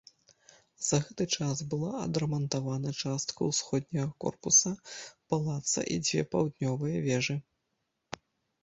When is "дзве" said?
6.09-6.21